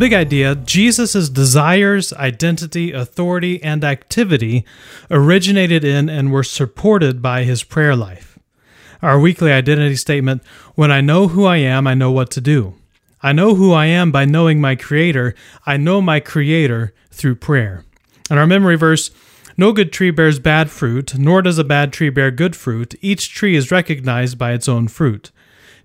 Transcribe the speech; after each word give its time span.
Big 0.00 0.14
idea 0.14 0.54
Jesus' 0.54 1.28
desires, 1.28 2.10
identity, 2.14 2.90
authority, 2.90 3.62
and 3.62 3.84
activity 3.84 4.64
originated 5.10 5.84
in 5.84 6.08
and 6.08 6.32
were 6.32 6.42
supported 6.42 7.20
by 7.20 7.44
his 7.44 7.62
prayer 7.62 7.94
life. 7.94 8.38
Our 9.02 9.20
weekly 9.20 9.52
identity 9.52 9.96
statement 9.96 10.42
When 10.74 10.90
I 10.90 11.02
know 11.02 11.28
who 11.28 11.44
I 11.44 11.58
am, 11.58 11.86
I 11.86 11.92
know 11.92 12.10
what 12.10 12.30
to 12.30 12.40
do. 12.40 12.76
I 13.22 13.32
know 13.32 13.56
who 13.56 13.74
I 13.74 13.84
am 13.84 14.10
by 14.10 14.24
knowing 14.24 14.58
my 14.58 14.74
Creator. 14.74 15.34
I 15.66 15.76
know 15.76 16.00
my 16.00 16.18
Creator 16.18 16.94
through 17.10 17.34
prayer. 17.34 17.84
And 18.30 18.38
our 18.38 18.46
memory 18.46 18.76
verse 18.76 19.10
No 19.58 19.70
good 19.70 19.92
tree 19.92 20.10
bears 20.10 20.38
bad 20.38 20.70
fruit, 20.70 21.18
nor 21.18 21.42
does 21.42 21.58
a 21.58 21.62
bad 21.62 21.92
tree 21.92 22.08
bear 22.08 22.30
good 22.30 22.56
fruit. 22.56 22.94
Each 23.02 23.34
tree 23.34 23.54
is 23.54 23.70
recognized 23.70 24.38
by 24.38 24.52
its 24.52 24.66
own 24.66 24.88
fruit. 24.88 25.30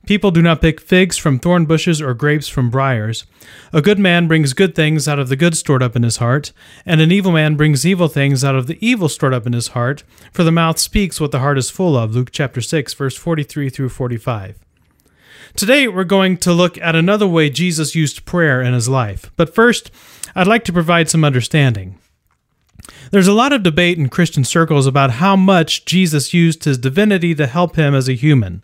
People 0.06 0.30
do 0.30 0.42
not 0.42 0.62
pick 0.62 0.80
figs 0.80 1.18
from 1.18 1.40
thorn 1.40 1.66
bushes 1.66 2.00
or 2.00 2.14
grapes 2.14 2.48
from 2.48 2.70
briars. 2.70 3.26
A 3.74 3.82
good 3.82 3.98
man 3.98 4.28
brings 4.28 4.54
good 4.54 4.76
things 4.76 5.08
out 5.08 5.18
of 5.18 5.30
the 5.30 5.36
good 5.36 5.58
stored 5.58 5.82
up 5.82 5.96
in 5.96 6.04
his 6.04 6.18
heart, 6.18 6.52
and 6.86 7.02
an 7.02 7.12
evil 7.12 7.32
man 7.32 7.56
brings 7.56 7.86
evil 7.86 8.08
things 8.08 8.44
out 8.44 8.56
of 8.56 8.68
the 8.68 8.78
evil 8.86 9.10
stored 9.10 9.34
up 9.34 9.48
in 9.48 9.54
his 9.54 9.70
heart, 9.70 10.04
for 10.32 10.44
the 10.44 10.52
mouth 10.52 10.78
speaks 10.78 11.20
what 11.20 11.32
the 11.32 11.40
heart 11.40 11.58
is 11.58 11.72
full 11.72 11.98
of. 11.98 12.14
Luke 12.14 12.30
chapter 12.32 12.62
6 12.62 12.94
verse 12.94 13.18
43 13.18 13.70
through 13.70 13.90
45. 13.90 14.60
Today 15.56 15.88
we're 15.88 16.04
going 16.04 16.38
to 16.38 16.54
look 16.54 16.78
at 16.80 16.96
another 16.96 17.28
way 17.28 17.50
Jesus 17.50 17.96
used 17.96 18.26
prayer 18.26 18.62
in 18.62 18.74
his 18.74 18.88
life. 18.88 19.32
But 19.36 19.56
first, 19.56 19.90
I'd 20.36 20.48
like 20.48 20.66
to 20.66 20.74
provide 20.74 21.10
some 21.10 21.24
understanding. 21.24 21.98
There's 23.10 23.28
a 23.28 23.34
lot 23.34 23.54
of 23.54 23.64
debate 23.64 23.98
in 23.98 24.10
Christian 24.10 24.44
circles 24.44 24.86
about 24.86 25.12
how 25.12 25.36
much 25.36 25.86
Jesus 25.86 26.34
used 26.34 26.66
his 26.66 26.78
divinity 26.78 27.34
to 27.36 27.48
help 27.48 27.76
him 27.76 27.96
as 27.96 28.08
a 28.08 28.14
human. 28.14 28.64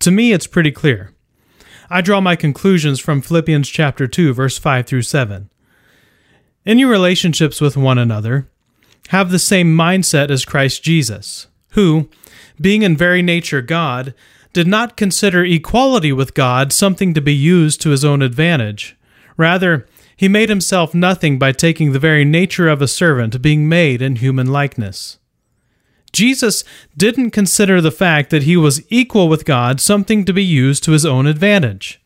To 0.00 0.10
me, 0.10 0.32
it's 0.32 0.46
pretty 0.46 0.70
clear. 0.70 1.12
I 1.90 2.00
draw 2.00 2.20
my 2.20 2.36
conclusions 2.36 3.00
from 3.00 3.22
Philippians 3.22 3.68
chapter 3.68 4.06
2, 4.06 4.34
verse 4.34 4.58
5 4.58 4.86
through 4.86 5.02
7. 5.02 5.50
In 6.64 6.78
your 6.78 6.90
relationships 6.90 7.60
with 7.60 7.76
one 7.76 7.98
another, 7.98 8.48
have 9.08 9.30
the 9.30 9.38
same 9.38 9.74
mindset 9.74 10.30
as 10.30 10.44
Christ 10.44 10.82
Jesus, 10.82 11.46
who, 11.70 12.08
being 12.60 12.82
in 12.82 12.96
very 12.96 13.22
nature 13.22 13.62
God, 13.62 14.14
did 14.52 14.66
not 14.66 14.96
consider 14.96 15.44
equality 15.44 16.12
with 16.12 16.34
God 16.34 16.72
something 16.72 17.14
to 17.14 17.20
be 17.20 17.34
used 17.34 17.80
to 17.80 17.90
his 17.90 18.04
own 18.04 18.22
advantage. 18.22 18.96
Rather, 19.36 19.86
he 20.16 20.28
made 20.28 20.48
himself 20.48 20.94
nothing 20.94 21.38
by 21.38 21.52
taking 21.52 21.92
the 21.92 21.98
very 21.98 22.24
nature 22.24 22.68
of 22.68 22.82
a 22.82 22.88
servant, 22.88 23.40
being 23.40 23.68
made 23.68 24.02
in 24.02 24.16
human 24.16 24.48
likeness. 24.48 25.18
Jesus 26.12 26.64
didn't 26.96 27.30
consider 27.30 27.80
the 27.80 27.90
fact 27.90 28.30
that 28.30 28.44
he 28.44 28.56
was 28.56 28.82
equal 28.90 29.28
with 29.28 29.44
God 29.44 29.80
something 29.80 30.24
to 30.24 30.32
be 30.32 30.44
used 30.44 30.84
to 30.84 30.92
his 30.92 31.04
own 31.04 31.26
advantage. 31.26 32.00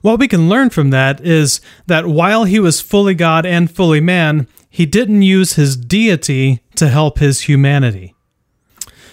What 0.00 0.18
we 0.18 0.28
can 0.28 0.48
learn 0.48 0.70
from 0.70 0.90
that 0.90 1.20
is 1.20 1.60
that 1.86 2.06
while 2.06 2.44
he 2.44 2.58
was 2.58 2.80
fully 2.80 3.14
God 3.14 3.46
and 3.46 3.70
fully 3.70 4.00
man, 4.00 4.48
he 4.68 4.86
didn't 4.86 5.22
use 5.22 5.54
his 5.54 5.76
deity 5.76 6.60
to 6.76 6.88
help 6.88 7.18
his 7.18 7.42
humanity. 7.42 8.14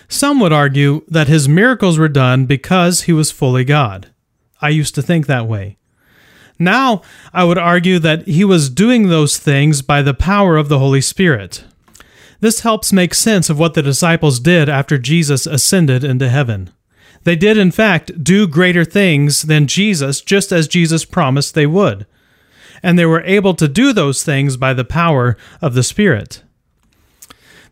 Some 0.08 0.40
would 0.40 0.54
argue 0.54 1.04
that 1.08 1.28
his 1.28 1.48
miracles 1.48 2.00
were 2.00 2.08
done 2.08 2.46
because 2.48 3.02
he 3.02 3.14
was 3.14 3.30
fully 3.32 3.64
God. 3.64 4.12
I 4.62 4.70
used 4.70 4.96
to 4.96 5.04
think 5.04 5.28
that 5.28 5.48
way. 5.48 5.78
Now, 6.58 7.04
I 7.34 7.44
would 7.44 7.58
argue 7.58 8.00
that 8.00 8.28
he 8.28 8.44
was 8.44 8.70
doing 8.70 9.08
those 9.08 9.38
things 9.38 9.82
by 9.82 10.02
the 10.02 10.14
power 10.14 10.58
of 10.58 10.68
the 10.68 10.80
Holy 10.80 11.02
Spirit. 11.02 11.64
This 12.40 12.62
helps 12.62 12.94
make 12.94 13.14
sense 13.14 13.50
of 13.50 13.60
what 13.60 13.74
the 13.74 13.82
disciples 13.82 14.40
did 14.40 14.70
after 14.70 14.98
Jesus 14.98 15.46
ascended 15.46 16.04
into 16.04 16.30
heaven. 16.30 16.72
They 17.24 17.36
did, 17.36 17.58
in 17.58 17.72
fact, 17.72 18.24
do 18.24 18.48
greater 18.48 18.86
things 18.86 19.44
than 19.44 19.68
Jesus, 19.68 20.22
just 20.22 20.52
as 20.52 20.68
Jesus 20.68 21.04
promised 21.04 21.54
they 21.54 21.66
would. 21.66 22.06
And 22.82 22.98
they 22.98 23.06
were 23.06 23.24
able 23.24 23.54
to 23.56 23.68
do 23.68 23.92
those 23.92 24.24
things 24.24 24.56
by 24.56 24.74
the 24.74 24.86
power 24.86 25.36
of 25.62 25.74
the 25.74 25.84
Spirit. 25.84 26.44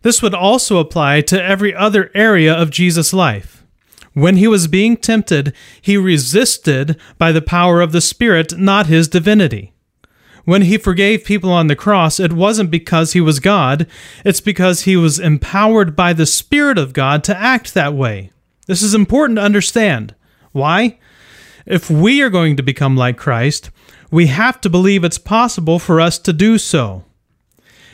This 0.02 0.20
would 0.22 0.34
also 0.34 0.78
apply 0.78 1.22
to 1.22 1.42
every 1.42 1.74
other 1.74 2.10
area 2.14 2.54
of 2.54 2.70
Jesus' 2.70 3.14
life. 3.14 3.64
When 4.12 4.36
he 4.36 4.48
was 4.48 4.68
being 4.68 4.96
tempted, 4.96 5.54
he 5.80 5.96
resisted 5.96 6.96
by 7.16 7.32
the 7.32 7.42
power 7.42 7.80
of 7.80 7.92
the 7.92 8.00
Spirit, 8.00 8.58
not 8.58 8.86
his 8.86 9.08
divinity. 9.08 9.72
When 10.48 10.62
he 10.62 10.78
forgave 10.78 11.24
people 11.24 11.52
on 11.52 11.66
the 11.66 11.76
cross, 11.76 12.18
it 12.18 12.32
wasn't 12.32 12.70
because 12.70 13.12
he 13.12 13.20
was 13.20 13.38
God, 13.38 13.86
it's 14.24 14.40
because 14.40 14.84
he 14.84 14.96
was 14.96 15.20
empowered 15.20 15.94
by 15.94 16.14
the 16.14 16.24
Spirit 16.24 16.78
of 16.78 16.94
God 16.94 17.22
to 17.24 17.36
act 17.36 17.74
that 17.74 17.92
way. 17.92 18.32
This 18.66 18.80
is 18.80 18.94
important 18.94 19.36
to 19.36 19.42
understand. 19.42 20.14
Why? 20.52 20.98
If 21.66 21.90
we 21.90 22.22
are 22.22 22.30
going 22.30 22.56
to 22.56 22.62
become 22.62 22.96
like 22.96 23.18
Christ, 23.18 23.68
we 24.10 24.28
have 24.28 24.58
to 24.62 24.70
believe 24.70 25.04
it's 25.04 25.18
possible 25.18 25.78
for 25.78 26.00
us 26.00 26.18
to 26.20 26.32
do 26.32 26.56
so. 26.56 27.04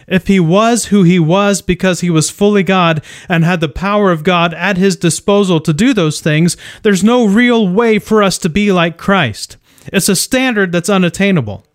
If 0.07 0.29
he 0.29 0.39
was 0.39 0.85
who 0.85 1.03
he 1.03 1.19
was 1.19 1.61
because 1.61 2.03
he 2.03 2.09
was 2.11 2.31
fully 2.31 2.63
God 2.63 3.03
and 3.29 3.43
had 3.43 3.59
the 3.59 3.69
power 3.69 4.13
of 4.13 4.23
God 4.23 4.55
at 4.55 4.77
his 4.77 4.95
disposal 4.95 5.59
to 5.59 5.73
do 5.73 5.93
those 5.93 6.21
things, 6.21 6.57
there's 6.85 7.03
no 7.03 7.27
real 7.27 7.69
way 7.69 7.99
for 7.99 8.23
us 8.23 8.39
to 8.39 8.49
be 8.49 8.71
like 8.71 8.97
Christ. 8.97 9.57
It's 9.87 10.09
a 10.09 10.15
standard 10.15 10.71
that's 10.71 10.89
unattainable. 10.89 11.67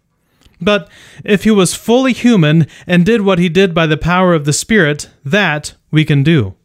But 0.62 0.90
if 1.24 1.44
he 1.44 1.52
was 1.52 1.74
fully 1.74 2.14
human 2.14 2.68
and 2.86 3.06
did 3.06 3.22
what 3.22 3.40
he 3.40 3.50
did 3.50 3.74
by 3.74 3.86
the 3.86 3.98
power 3.98 4.34
of 4.34 4.46
the 4.46 4.54
Spirit, 4.54 5.10
that 5.24 5.74
we 5.92 6.04
can 6.04 6.24
do. 6.24 6.56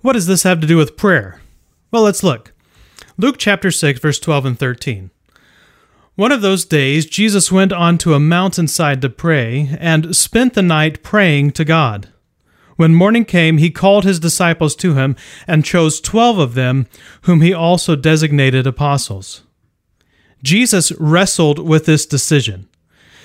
What 0.00 0.14
does 0.14 0.26
this 0.26 0.44
have 0.44 0.60
to 0.60 0.66
do 0.66 0.76
with 0.76 0.96
prayer? 0.96 1.40
Well, 1.90 2.02
let's 2.02 2.22
look. 2.22 2.52
Luke 3.18 3.36
chapter 3.38 3.70
6, 3.70 4.00
verse 4.00 4.18
12 4.18 4.46
and 4.46 4.58
13. 4.58 5.10
One 6.14 6.32
of 6.32 6.42
those 6.42 6.64
days, 6.64 7.06
Jesus 7.06 7.50
went 7.50 7.72
on 7.72 7.98
to 7.98 8.14
a 8.14 8.20
mountainside 8.20 9.02
to 9.02 9.10
pray 9.10 9.76
and 9.78 10.14
spent 10.14 10.54
the 10.54 10.62
night 10.62 11.02
praying 11.02 11.52
to 11.52 11.64
God. 11.64 12.08
When 12.76 12.94
morning 12.94 13.26
came, 13.26 13.58
he 13.58 13.70
called 13.70 14.04
his 14.04 14.18
disciples 14.18 14.74
to 14.76 14.94
him 14.94 15.16
and 15.46 15.64
chose 15.64 16.00
twelve 16.00 16.38
of 16.38 16.54
them, 16.54 16.86
whom 17.22 17.42
he 17.42 17.52
also 17.52 17.94
designated 17.94 18.66
apostles. 18.66 19.42
Jesus 20.42 20.92
wrestled 20.92 21.58
with 21.58 21.86
this 21.86 22.06
decision. 22.06 22.68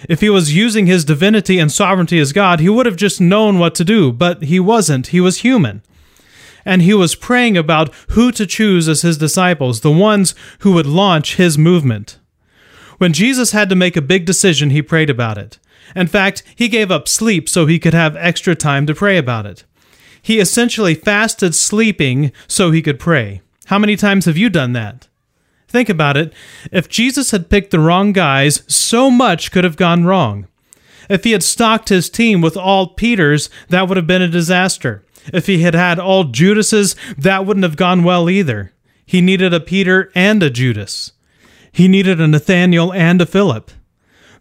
If 0.09 0.21
he 0.21 0.29
was 0.29 0.55
using 0.55 0.85
his 0.85 1.05
divinity 1.05 1.57
and 1.57 1.71
sovereignty 1.71 2.19
as 2.19 2.33
God, 2.33 2.59
he 2.59 2.69
would 2.69 2.85
have 2.85 2.95
just 2.95 3.21
known 3.21 3.57
what 3.57 3.73
to 3.75 3.85
do, 3.85 4.11
but 4.11 4.43
he 4.43 4.59
wasn't. 4.59 5.07
He 5.07 5.21
was 5.21 5.39
human. 5.39 5.81
And 6.63 6.81
he 6.81 6.93
was 6.93 7.15
praying 7.15 7.57
about 7.57 7.93
who 8.09 8.31
to 8.33 8.45
choose 8.45 8.89
as 8.89 9.01
his 9.01 9.17
disciples, 9.17 9.81
the 9.81 9.91
ones 9.91 10.35
who 10.59 10.73
would 10.73 10.87
launch 10.87 11.35
his 11.35 11.57
movement. 11.57 12.19
When 12.97 13.13
Jesus 13.13 13.51
had 13.51 13.69
to 13.69 13.75
make 13.75 13.95
a 13.95 14.01
big 14.01 14.25
decision, 14.25 14.69
he 14.69 14.81
prayed 14.81 15.09
about 15.09 15.37
it. 15.37 15.59
In 15.95 16.07
fact, 16.07 16.43
he 16.55 16.67
gave 16.67 16.91
up 16.91 17.07
sleep 17.07 17.47
so 17.47 17.65
he 17.65 17.79
could 17.79 17.93
have 17.93 18.15
extra 18.15 18.55
time 18.55 18.85
to 18.87 18.95
pray 18.95 19.17
about 19.17 19.45
it. 19.45 19.63
He 20.21 20.39
essentially 20.39 20.95
fasted 20.95 21.53
sleeping 21.53 22.31
so 22.47 22.71
he 22.71 22.81
could 22.81 22.99
pray. 22.99 23.41
How 23.65 23.77
many 23.77 23.95
times 23.95 24.25
have 24.25 24.37
you 24.37 24.49
done 24.49 24.73
that? 24.73 25.07
Think 25.67 25.89
about 25.89 26.17
it. 26.17 26.33
If 26.71 26.89
Jesus 26.89 27.31
had 27.31 27.49
picked 27.49 27.71
the 27.71 27.79
wrong 27.79 28.13
guys, 28.13 28.63
so 28.67 29.09
much 29.09 29.51
could 29.51 29.63
have 29.63 29.77
gone 29.77 30.05
wrong. 30.05 30.47
If 31.09 31.23
he 31.23 31.31
had 31.31 31.43
stocked 31.43 31.89
his 31.89 32.09
team 32.09 32.41
with 32.41 32.57
all 32.57 32.87
Peters, 32.87 33.49
that 33.69 33.87
would 33.87 33.97
have 33.97 34.07
been 34.07 34.21
a 34.21 34.27
disaster. 34.27 35.03
If 35.33 35.47
he 35.47 35.61
had 35.61 35.73
had 35.73 35.99
all 35.99 36.25
Judases, 36.25 36.95
that 37.17 37.45
wouldn't 37.45 37.63
have 37.63 37.75
gone 37.75 38.03
well 38.03 38.29
either. 38.29 38.73
He 39.05 39.21
needed 39.21 39.53
a 39.53 39.59
Peter 39.59 40.11
and 40.15 40.41
a 40.41 40.49
Judas. 40.49 41.11
He 41.71 41.87
needed 41.87 42.21
a 42.21 42.27
Nathaniel 42.27 42.93
and 42.93 43.21
a 43.21 43.25
Philip. 43.25 43.71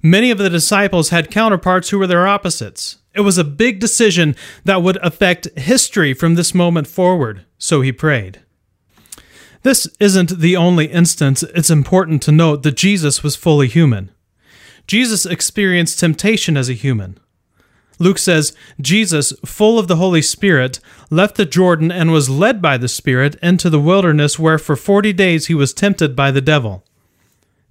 Many 0.03 0.31
of 0.31 0.39
the 0.39 0.51
disciples 0.51 1.09
had 1.09 1.31
counterparts 1.31 1.91
who 1.91 1.99
were 1.99 2.07
their 2.07 2.27
opposites. 2.27 2.99
It 3.15 3.23
was 3.23 3.39
a 3.39 3.45
big 3.45 3.81
decision 3.81 4.37
that 4.65 4.83
would 4.83 4.99
affect 4.99 5.59
history 5.59 6.13
from 6.13 6.35
this 6.35 6.55
moment 6.55 6.87
forward, 6.87 7.45
so 7.59 7.81
he 7.81 7.93
prayed. 7.93 8.41
This 9.65 9.89
isn't 9.99 10.41
the 10.41 10.57
only 10.57 10.87
instance 10.87 11.43
it's 11.43 11.71
important 11.71 12.23
to 12.23 12.33
note 12.33 12.63
that 12.63 12.77
Jesus 12.77 13.23
was 13.23 13.35
fully 13.35 13.67
human. 13.67 14.11
Jesus 14.87 15.25
experienced 15.25 15.99
temptation 15.99 16.59
as 16.59 16.69
a 16.69 16.75
human. 16.75 17.19
Luke 17.99 18.19
says, 18.19 18.55
Jesus, 18.79 19.33
full 19.47 19.79
of 19.79 19.89
the 19.89 19.97
Holy 19.97 20.21
Spirit, 20.21 20.81
left 21.11 21.37
the 21.37 21.47
Jordan 21.47 21.91
and 21.91 22.13
was 22.13 22.29
led 22.29 22.61
by 22.61 22.77
the 22.77 22.89
Spirit 22.89 23.37
into 23.43 23.71
the 23.71 23.81
wilderness 23.81 24.39
where 24.39 24.59
for 24.59 24.77
forty 24.77 25.15
days 25.15 25.47
he 25.47 25.55
was 25.55 25.73
tempted 25.73 26.15
by 26.15 26.31
the 26.31 26.43
devil. 26.43 26.85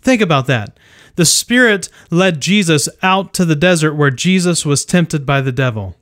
Think 0.01 0.19
about 0.19 0.47
that. 0.47 0.79
The 1.15 1.25
Spirit 1.25 1.89
led 2.09 2.41
Jesus 2.41 2.89
out 3.03 3.35
to 3.35 3.45
the 3.45 3.55
desert 3.55 3.93
where 3.93 4.09
Jesus 4.09 4.65
was 4.65 4.83
tempted 4.83 5.27
by 5.27 5.41
the 5.41 5.51
devil. 5.51 5.95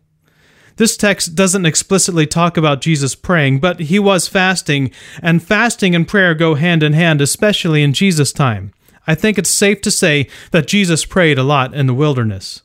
This 0.82 0.98
text 0.98 1.36
doesn't 1.36 1.68
explicitly 1.68 2.26
talk 2.26 2.58
about 2.58 2.82
Jesus 2.82 3.14
praying, 3.14 3.60
but 3.60 3.82
he 3.82 4.00
was 4.00 4.28
fasting, 4.28 4.90
and 5.22 5.44
fasting 5.44 5.94
and 5.94 6.08
prayer 6.08 6.34
go 6.34 6.56
hand 6.56 6.82
in 6.82 6.94
hand, 6.94 7.22
especially 7.22 7.84
in 7.84 7.94
Jesus' 7.94 8.34
time. 8.34 8.74
I 9.06 9.14
think 9.14 9.38
it's 9.38 9.48
safe 9.48 9.80
to 9.82 9.92
say 9.92 10.28
that 10.50 10.66
Jesus 10.66 11.06
prayed 11.06 11.38
a 11.38 11.44
lot 11.44 11.76
in 11.76 11.86
the 11.86 11.94
wilderness. 11.94 12.64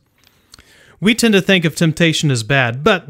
We 0.99 1.15
tend 1.15 1.35
to 1.35 1.43
think 1.43 1.67
of 1.67 1.77
temptation 1.77 2.31
as 2.31 2.43
bad, 2.43 2.83
but 2.83 3.09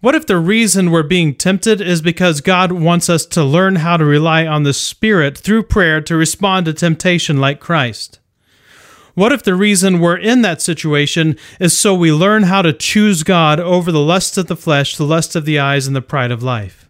what 0.00 0.14
if 0.14 0.26
the 0.26 0.38
reason 0.38 0.90
we're 0.90 1.02
being 1.02 1.34
tempted 1.34 1.82
is 1.82 2.00
because 2.00 2.40
God 2.40 2.72
wants 2.72 3.10
us 3.10 3.26
to 3.26 3.44
learn 3.44 3.76
how 3.76 3.98
to 3.98 4.06
rely 4.06 4.46
on 4.46 4.62
the 4.62 4.72
Spirit 4.72 5.36
through 5.36 5.64
prayer 5.64 6.00
to 6.00 6.16
respond 6.16 6.64
to 6.64 6.72
temptation 6.72 7.42
like 7.42 7.60
Christ? 7.60 8.19
What 9.20 9.32
if 9.32 9.42
the 9.42 9.54
reason 9.54 10.00
we're 10.00 10.16
in 10.16 10.40
that 10.40 10.62
situation 10.62 11.36
is 11.60 11.78
so 11.78 11.94
we 11.94 12.10
learn 12.10 12.44
how 12.44 12.62
to 12.62 12.72
choose 12.72 13.22
God 13.22 13.60
over 13.60 13.92
the 13.92 14.00
lust 14.00 14.38
of 14.38 14.46
the 14.46 14.56
flesh, 14.56 14.96
the 14.96 15.04
lust 15.04 15.36
of 15.36 15.44
the 15.44 15.58
eyes, 15.58 15.86
and 15.86 15.94
the 15.94 16.00
pride 16.00 16.30
of 16.30 16.42
life? 16.42 16.88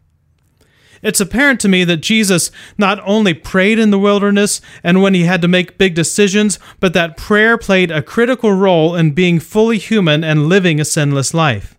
It's 1.03 1.19
apparent 1.19 1.59
to 1.59 1.69
me 1.69 1.83
that 1.83 1.97
Jesus 1.97 2.53
not 2.79 3.03
only 3.05 3.35
prayed 3.35 3.81
in 3.81 3.91
the 3.91 3.99
wilderness 3.99 4.61
and 4.85 5.03
when 5.03 5.13
he 5.13 5.25
had 5.25 5.43
to 5.43 5.49
make 5.49 5.77
big 5.77 5.97
decisions, 5.97 6.61
but 6.79 6.93
that 6.93 7.17
prayer 7.17 7.59
played 7.59 7.91
a 7.91 8.01
critical 8.01 8.53
role 8.53 8.95
in 8.95 9.11
being 9.11 9.41
fully 9.41 9.79
human 9.79 10.23
and 10.23 10.49
living 10.49 10.79
a 10.79 10.85
sinless 10.85 11.35
life. 11.35 11.77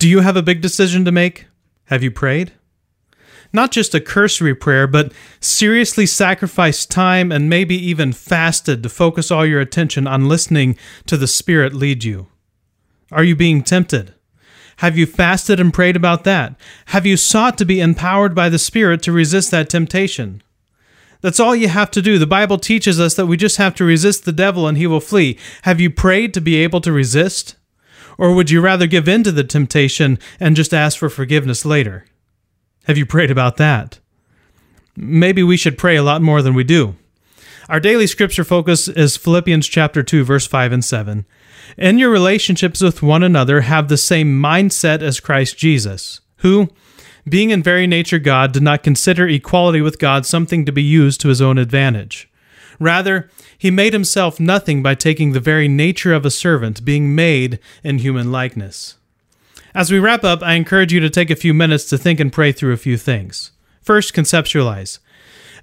Do 0.00 0.08
you 0.08 0.22
have 0.22 0.36
a 0.36 0.42
big 0.42 0.60
decision 0.60 1.04
to 1.04 1.12
make? 1.12 1.46
Have 1.84 2.02
you 2.02 2.10
prayed? 2.10 2.54
Not 3.52 3.72
just 3.72 3.94
a 3.94 4.00
cursory 4.00 4.54
prayer, 4.54 4.86
but 4.86 5.12
seriously 5.40 6.06
sacrificed 6.06 6.90
time 6.90 7.30
and 7.32 7.48
maybe 7.48 7.76
even 7.76 8.12
fasted 8.12 8.82
to 8.82 8.88
focus 8.88 9.30
all 9.30 9.46
your 9.46 9.60
attention 9.60 10.06
on 10.06 10.28
listening 10.28 10.76
to 11.06 11.16
the 11.16 11.26
Spirit 11.26 11.72
lead 11.72 12.04
you. 12.04 12.28
Are 13.12 13.24
you 13.24 13.36
being 13.36 13.62
tempted? 13.62 14.14
Have 14.78 14.98
you 14.98 15.06
fasted 15.06 15.58
and 15.58 15.72
prayed 15.72 15.96
about 15.96 16.24
that? 16.24 16.54
Have 16.86 17.06
you 17.06 17.16
sought 17.16 17.56
to 17.58 17.64
be 17.64 17.80
empowered 17.80 18.34
by 18.34 18.48
the 18.48 18.58
Spirit 18.58 19.02
to 19.02 19.12
resist 19.12 19.50
that 19.50 19.70
temptation? 19.70 20.42
That's 21.22 21.40
all 21.40 21.56
you 21.56 21.68
have 21.68 21.90
to 21.92 22.02
do. 22.02 22.18
The 22.18 22.26
Bible 22.26 22.58
teaches 22.58 23.00
us 23.00 23.14
that 23.14 23.26
we 23.26 23.36
just 23.36 23.56
have 23.56 23.74
to 23.76 23.84
resist 23.84 24.24
the 24.24 24.32
devil 24.32 24.68
and 24.68 24.76
he 24.76 24.86
will 24.86 25.00
flee. 25.00 25.38
Have 25.62 25.80
you 25.80 25.90
prayed 25.90 26.34
to 26.34 26.40
be 26.40 26.56
able 26.56 26.80
to 26.82 26.92
resist? 26.92 27.56
Or 28.18 28.34
would 28.34 28.50
you 28.50 28.60
rather 28.60 28.86
give 28.86 29.08
in 29.08 29.22
to 29.24 29.32
the 29.32 29.44
temptation 29.44 30.18
and 30.38 30.56
just 30.56 30.74
ask 30.74 30.98
for 30.98 31.08
forgiveness 31.08 31.64
later? 31.64 32.04
Have 32.86 32.96
you 32.96 33.04
prayed 33.04 33.32
about 33.32 33.56
that? 33.56 33.98
Maybe 34.96 35.42
we 35.42 35.56
should 35.56 35.76
pray 35.76 35.96
a 35.96 36.04
lot 36.04 36.22
more 36.22 36.40
than 36.40 36.54
we 36.54 36.62
do. 36.62 36.94
Our 37.68 37.80
daily 37.80 38.06
scripture 38.06 38.44
focus 38.44 38.86
is 38.86 39.16
Philippians 39.16 39.66
chapter 39.66 40.04
2 40.04 40.22
verse 40.22 40.46
5 40.46 40.70
and 40.70 40.84
7. 40.84 41.26
In 41.76 41.98
your 41.98 42.10
relationships 42.10 42.80
with 42.80 43.02
one 43.02 43.24
another 43.24 43.62
have 43.62 43.88
the 43.88 43.96
same 43.96 44.40
mindset 44.40 45.02
as 45.02 45.18
Christ 45.18 45.58
Jesus, 45.58 46.20
who 46.38 46.68
being 47.28 47.50
in 47.50 47.60
very 47.60 47.88
nature 47.88 48.20
God 48.20 48.52
did 48.52 48.62
not 48.62 48.84
consider 48.84 49.26
equality 49.26 49.80
with 49.80 49.98
God 49.98 50.24
something 50.24 50.64
to 50.64 50.70
be 50.70 50.82
used 50.82 51.20
to 51.22 51.28
his 51.28 51.42
own 51.42 51.58
advantage. 51.58 52.30
Rather, 52.78 53.28
he 53.58 53.68
made 53.68 53.94
himself 53.94 54.38
nothing 54.38 54.80
by 54.80 54.94
taking 54.94 55.32
the 55.32 55.40
very 55.40 55.66
nature 55.66 56.12
of 56.12 56.24
a 56.24 56.30
servant, 56.30 56.84
being 56.84 57.16
made 57.16 57.58
in 57.82 57.98
human 57.98 58.30
likeness. 58.30 58.94
As 59.76 59.92
we 59.92 59.98
wrap 59.98 60.24
up, 60.24 60.42
I 60.42 60.54
encourage 60.54 60.90
you 60.90 61.00
to 61.00 61.10
take 61.10 61.28
a 61.28 61.36
few 61.36 61.52
minutes 61.52 61.84
to 61.90 61.98
think 61.98 62.18
and 62.18 62.32
pray 62.32 62.50
through 62.50 62.72
a 62.72 62.78
few 62.78 62.96
things. 62.96 63.50
First, 63.82 64.14
conceptualize. 64.14 65.00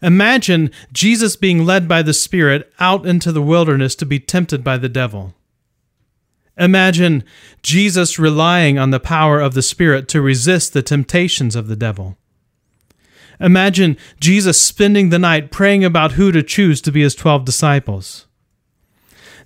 Imagine 0.03 0.69
Jesus 0.91 1.35
being 1.35 1.65
led 1.65 1.87
by 1.87 2.03
the 2.03 2.13
Spirit 2.13 2.71
out 2.79 3.07
into 3.07 3.31
the 3.31 3.41
wilderness 3.41 3.95
to 3.95 4.05
be 4.05 4.19
tempted 4.19 4.63
by 4.63 4.77
the 4.77 4.87
devil. 4.87 5.33
Imagine 6.59 7.23
Jesus 7.63 8.19
relying 8.19 8.77
on 8.77 8.91
the 8.91 8.99
power 8.99 9.39
of 9.39 9.55
the 9.55 9.63
Spirit 9.63 10.07
to 10.09 10.21
resist 10.21 10.73
the 10.73 10.83
temptations 10.83 11.55
of 11.55 11.67
the 11.67 11.75
devil. 11.75 12.15
Imagine 13.39 13.97
Jesus 14.19 14.61
spending 14.61 15.09
the 15.09 15.17
night 15.17 15.49
praying 15.49 15.83
about 15.83 16.11
who 16.11 16.31
to 16.31 16.43
choose 16.43 16.81
to 16.81 16.91
be 16.91 17.01
his 17.01 17.15
12 17.15 17.45
disciples. 17.45 18.27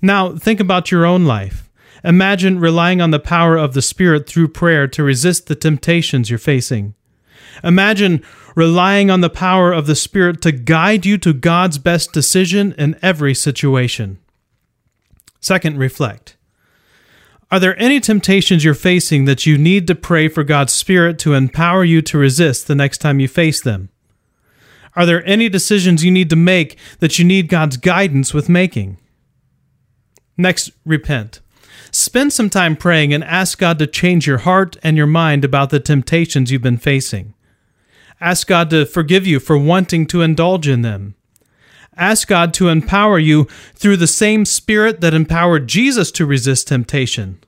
Now, 0.01 0.35
think 0.35 0.59
about 0.59 0.91
your 0.91 1.05
own 1.05 1.23
life. 1.23 1.66
Imagine 2.07 2.57
relying 2.61 3.01
on 3.01 3.11
the 3.11 3.19
power 3.19 3.57
of 3.57 3.73
the 3.73 3.81
Spirit 3.81 4.29
through 4.29 4.47
prayer 4.47 4.87
to 4.87 5.03
resist 5.03 5.47
the 5.47 5.55
temptations 5.55 6.29
you're 6.29 6.39
facing. 6.39 6.95
Imagine 7.65 8.23
relying 8.55 9.11
on 9.11 9.19
the 9.19 9.29
power 9.29 9.73
of 9.73 9.87
the 9.87 9.95
Spirit 9.95 10.41
to 10.43 10.53
guide 10.53 11.05
you 11.05 11.17
to 11.17 11.33
God's 11.33 11.77
best 11.77 12.13
decision 12.13 12.73
in 12.77 12.97
every 13.01 13.33
situation. 13.33 14.19
Second, 15.41 15.77
reflect. 15.77 16.37
Are 17.51 17.59
there 17.59 17.77
any 17.77 17.99
temptations 17.99 18.63
you're 18.63 18.73
facing 18.73 19.25
that 19.25 19.45
you 19.45 19.57
need 19.57 19.85
to 19.87 19.95
pray 19.95 20.29
for 20.29 20.45
God's 20.45 20.71
Spirit 20.71 21.19
to 21.19 21.33
empower 21.33 21.83
you 21.83 22.01
to 22.03 22.17
resist 22.17 22.67
the 22.67 22.75
next 22.75 22.99
time 22.99 23.19
you 23.19 23.27
face 23.27 23.61
them? 23.61 23.89
Are 24.95 25.05
there 25.05 25.27
any 25.27 25.49
decisions 25.49 26.05
you 26.05 26.11
need 26.11 26.29
to 26.29 26.37
make 26.37 26.77
that 26.99 27.19
you 27.19 27.25
need 27.25 27.49
God's 27.49 27.75
guidance 27.75 28.33
with 28.33 28.47
making? 28.47 28.97
Next, 30.37 30.71
repent. 30.85 31.41
Spend 31.97 32.31
some 32.31 32.51
time 32.51 32.75
praying 32.75 33.11
and 33.11 33.23
ask 33.23 33.57
God 33.57 33.79
to 33.79 33.87
change 33.87 34.27
your 34.27 34.37
heart 34.37 34.77
and 34.83 34.95
your 34.95 35.07
mind 35.07 35.43
about 35.43 35.71
the 35.71 35.79
temptations 35.79 36.51
you've 36.51 36.61
been 36.61 36.77
facing. 36.77 37.33
Ask 38.21 38.45
God 38.45 38.69
to 38.69 38.85
forgive 38.85 39.25
you 39.25 39.39
for 39.39 39.57
wanting 39.57 40.05
to 40.07 40.21
indulge 40.21 40.67
in 40.67 40.83
them. 40.83 41.15
Ask 41.97 42.27
God 42.27 42.53
to 42.53 42.69
empower 42.69 43.17
you 43.17 43.45
through 43.73 43.97
the 43.97 44.05
same 44.05 44.45
Spirit 44.45 45.01
that 45.01 45.15
empowered 45.15 45.65
Jesus 45.67 46.11
to 46.11 46.25
resist 46.27 46.67
temptation. 46.67 47.39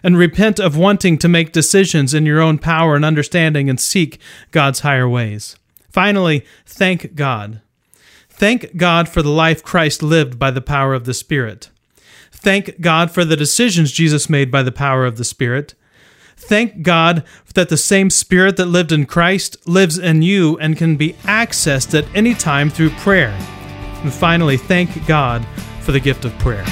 And 0.00 0.16
repent 0.16 0.60
of 0.60 0.76
wanting 0.76 1.18
to 1.18 1.28
make 1.28 1.50
decisions 1.50 2.14
in 2.14 2.24
your 2.24 2.40
own 2.40 2.58
power 2.58 2.94
and 2.94 3.04
understanding 3.04 3.68
and 3.68 3.80
seek 3.80 4.20
God's 4.52 4.80
higher 4.80 5.08
ways. 5.08 5.56
Finally, 5.90 6.44
thank 6.64 7.16
God. 7.16 7.62
Thank 8.28 8.76
God 8.76 9.08
for 9.08 9.22
the 9.22 9.28
life 9.28 9.64
Christ 9.64 10.04
lived 10.04 10.38
by 10.38 10.52
the 10.52 10.60
power 10.60 10.94
of 10.94 11.04
the 11.04 11.14
Spirit. 11.14 11.70
Thank 12.30 12.80
God 12.80 13.10
for 13.10 13.24
the 13.24 13.36
decisions 13.36 13.92
Jesus 13.92 14.30
made 14.30 14.50
by 14.50 14.62
the 14.62 14.72
power 14.72 15.04
of 15.04 15.16
the 15.16 15.24
Spirit. 15.24 15.74
Thank 16.36 16.82
God 16.82 17.24
that 17.54 17.68
the 17.68 17.76
same 17.76 18.10
Spirit 18.10 18.56
that 18.56 18.66
lived 18.66 18.92
in 18.92 19.06
Christ 19.06 19.56
lives 19.66 19.98
in 19.98 20.22
you 20.22 20.56
and 20.58 20.76
can 20.76 20.96
be 20.96 21.14
accessed 21.24 21.98
at 21.98 22.06
any 22.14 22.34
time 22.34 22.70
through 22.70 22.90
prayer. 22.90 23.36
And 24.02 24.12
finally, 24.12 24.56
thank 24.56 25.06
God 25.06 25.44
for 25.80 25.90
the 25.92 26.00
gift 26.00 26.24
of 26.24 26.38
prayer. 26.38 26.64